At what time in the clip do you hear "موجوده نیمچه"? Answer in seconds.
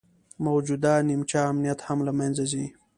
0.43-1.39